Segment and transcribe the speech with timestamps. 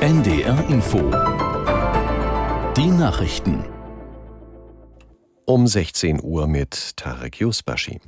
[0.00, 0.98] NDR Info
[2.74, 3.64] Die Nachrichten
[5.44, 8.00] um 16 Uhr mit Tarek Yusbashi.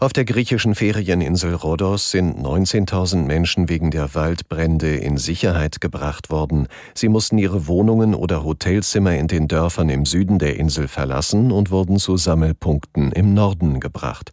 [0.00, 6.66] Auf der griechischen Ferieninsel Rhodos sind 19.000 Menschen wegen der Waldbrände in Sicherheit gebracht worden.
[6.94, 11.70] Sie mussten ihre Wohnungen oder Hotelzimmer in den Dörfern im Süden der Insel verlassen und
[11.70, 14.32] wurden zu Sammelpunkten im Norden gebracht.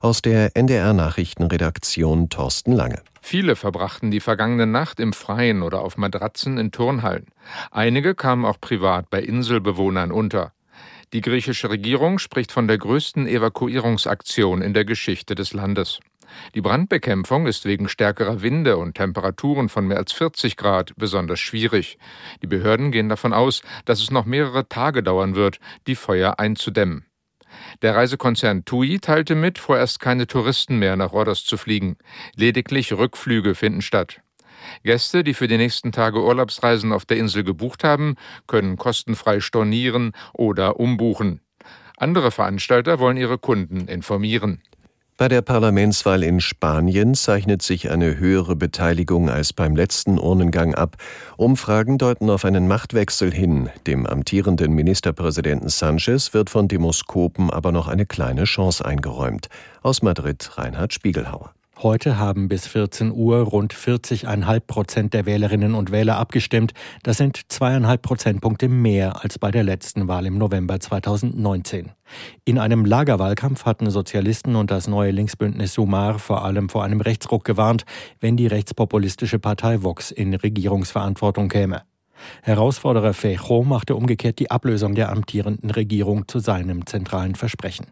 [0.00, 3.02] Aus der NDR Nachrichtenredaktion Thorsten Lange.
[3.24, 7.26] Viele verbrachten die vergangene Nacht im Freien oder auf Matratzen in Turnhallen.
[7.70, 10.52] Einige kamen auch privat bei Inselbewohnern unter.
[11.12, 16.00] Die griechische Regierung spricht von der größten Evakuierungsaktion in der Geschichte des Landes.
[16.54, 21.98] Die Brandbekämpfung ist wegen stärkerer Winde und Temperaturen von mehr als 40 Grad besonders schwierig.
[22.42, 27.04] Die Behörden gehen davon aus, dass es noch mehrere Tage dauern wird, die Feuer einzudämmen.
[27.82, 31.96] Der Reisekonzern TUI teilte mit, vorerst keine Touristen mehr nach Rhodos zu fliegen.
[32.34, 34.20] Lediglich Rückflüge finden statt.
[34.84, 40.12] Gäste, die für die nächsten Tage Urlaubsreisen auf der Insel gebucht haben, können kostenfrei stornieren
[40.32, 41.40] oder umbuchen.
[41.96, 44.62] Andere Veranstalter wollen ihre Kunden informieren.
[45.22, 50.96] Bei der Parlamentswahl in Spanien zeichnet sich eine höhere Beteiligung als beim letzten Urnengang ab.
[51.36, 53.70] Umfragen deuten auf einen Machtwechsel hin.
[53.86, 59.48] Dem amtierenden Ministerpräsidenten Sanchez wird von Demoskopen aber noch eine kleine Chance eingeräumt.
[59.82, 61.52] Aus Madrid Reinhard Spiegelhauer.
[61.82, 66.74] Heute haben bis 14 Uhr rund 40,5 Prozent der Wählerinnen und Wähler abgestimmt.
[67.02, 71.90] Das sind zweieinhalb Prozentpunkte mehr als bei der letzten Wahl im November 2019.
[72.44, 77.44] In einem Lagerwahlkampf hatten Sozialisten und das neue Linksbündnis Sumar vor allem vor einem Rechtsruck
[77.44, 77.84] gewarnt,
[78.20, 81.82] wenn die rechtspopulistische Partei Vox in Regierungsverantwortung käme.
[82.42, 87.86] Herausforderer Fejo machte umgekehrt die Ablösung der amtierenden Regierung zu seinem zentralen Versprechen.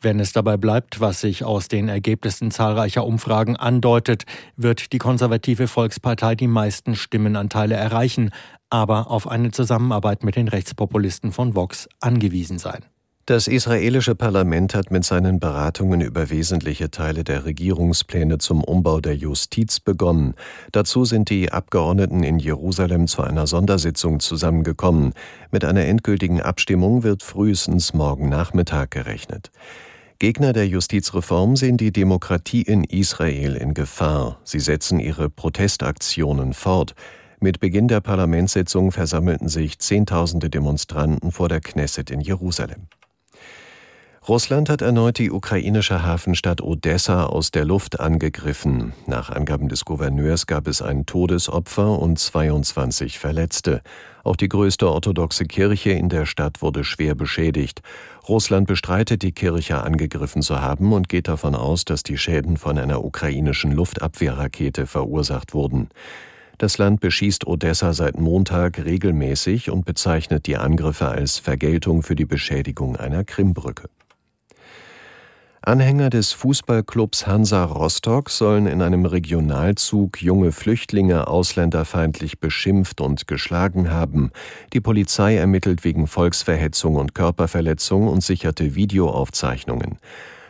[0.00, 4.24] Wenn es dabei bleibt, was sich aus den Ergebnissen zahlreicher Umfragen andeutet,
[4.56, 8.30] wird die konservative Volkspartei die meisten Stimmenanteile erreichen,
[8.70, 12.84] aber auf eine Zusammenarbeit mit den Rechtspopulisten von Vox angewiesen sein.
[13.30, 19.14] Das israelische Parlament hat mit seinen Beratungen über wesentliche Teile der Regierungspläne zum Umbau der
[19.14, 20.34] Justiz begonnen.
[20.72, 25.12] Dazu sind die Abgeordneten in Jerusalem zu einer Sondersitzung zusammengekommen.
[25.52, 29.52] Mit einer endgültigen Abstimmung wird frühestens morgen Nachmittag gerechnet.
[30.18, 34.40] Gegner der Justizreform sehen die Demokratie in Israel in Gefahr.
[34.42, 36.96] Sie setzen ihre Protestaktionen fort.
[37.38, 42.88] Mit Beginn der Parlamentssitzung versammelten sich Zehntausende Demonstranten vor der Knesset in Jerusalem.
[44.28, 48.92] Russland hat erneut die ukrainische Hafenstadt Odessa aus der Luft angegriffen.
[49.06, 53.80] Nach Angaben des Gouverneurs gab es ein Todesopfer und 22 Verletzte.
[54.22, 57.80] Auch die größte orthodoxe Kirche in der Stadt wurde schwer beschädigt.
[58.28, 62.78] Russland bestreitet, die Kirche angegriffen zu haben und geht davon aus, dass die Schäden von
[62.78, 65.88] einer ukrainischen Luftabwehrrakete verursacht wurden.
[66.58, 72.26] Das Land beschießt Odessa seit Montag regelmäßig und bezeichnet die Angriffe als Vergeltung für die
[72.26, 73.88] Beschädigung einer Krimbrücke.
[75.70, 83.88] Anhänger des Fußballclubs Hansa Rostock sollen in einem Regionalzug junge Flüchtlinge ausländerfeindlich beschimpft und geschlagen
[83.88, 84.32] haben.
[84.72, 89.98] Die Polizei ermittelt wegen Volksverhetzung und Körperverletzung und sicherte Videoaufzeichnungen.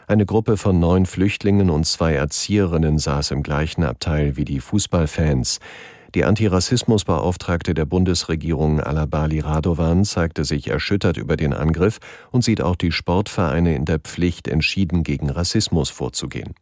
[0.07, 5.61] Eine Gruppe von neun Flüchtlingen und zwei Erzieherinnen saß im gleichen Abteil wie die Fußballfans.
[6.15, 11.99] Die Antirassismusbeauftragte der Bundesregierung Alabali Radovan zeigte sich erschüttert über den Angriff
[12.33, 16.55] und sieht auch die Sportvereine in der Pflicht, entschieden gegen Rassismus vorzugehen.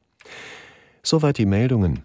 [1.02, 2.02] Soweit die Meldungen.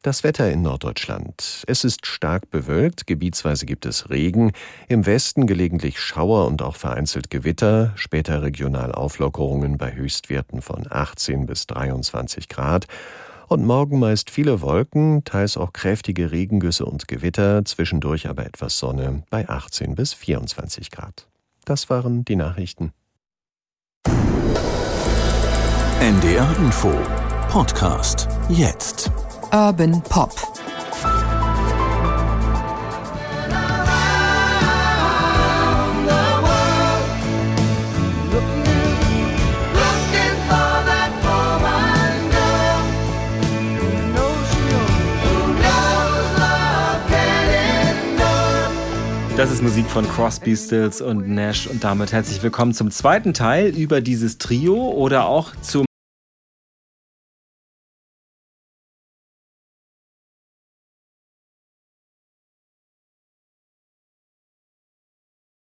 [0.00, 1.64] Das Wetter in Norddeutschland.
[1.66, 4.52] Es ist stark bewölkt, gebietsweise gibt es Regen,
[4.88, 11.44] im Westen gelegentlich Schauer und auch vereinzelt Gewitter, später regional Auflockerungen bei Höchstwerten von 18
[11.44, 12.86] bis 23 Grad
[13.48, 19.22] und morgen meist viele Wolken, teils auch kräftige Regengüsse und Gewitter, zwischendurch aber etwas Sonne
[19.30, 21.28] bei 18 bis 24 Grad.
[21.64, 22.92] Das waren die Nachrichten.
[26.00, 26.92] NDR Info
[27.48, 29.10] Podcast jetzt.
[29.52, 30.45] Urban Pop.
[49.36, 51.66] Das ist Musik von Crosby, Stills und Nash.
[51.66, 55.84] Und damit herzlich willkommen zum zweiten Teil über dieses Trio oder auch zum